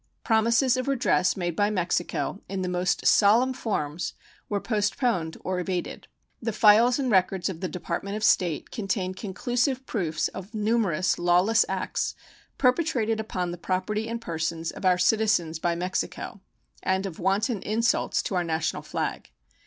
Promises 0.23 0.77
of 0.77 0.87
redress 0.87 1.37
made 1.37 1.55
by 1.55 1.69
Mexico 1.69 2.41
in 2.49 2.63
the 2.63 2.67
most 2.67 3.05
solemn 3.05 3.53
forms 3.53 4.15
were 4.49 4.59
postponed 4.59 5.37
or 5.41 5.59
evaded. 5.59 6.07
The 6.41 6.51
files 6.51 6.97
and 6.97 7.11
records 7.11 7.49
of 7.49 7.61
the 7.61 7.67
Department 7.67 8.17
of 8.17 8.23
State 8.23 8.71
contain 8.71 9.13
conclusive 9.13 9.85
proofs 9.85 10.27
of 10.29 10.55
numerous 10.55 11.19
lawless 11.19 11.65
acts 11.69 12.15
perpetrated 12.57 13.19
upon 13.19 13.51
the 13.51 13.59
property 13.59 14.07
and 14.09 14.19
persons 14.19 14.71
of 14.71 14.85
our 14.85 14.97
citizens 14.97 15.59
by 15.59 15.75
Mexico, 15.75 16.41
and 16.81 17.05
of 17.05 17.19
wanton 17.19 17.61
insults 17.61 18.23
to 18.23 18.33
our 18.33 18.43
national 18.43 18.81
flag. 18.81 19.29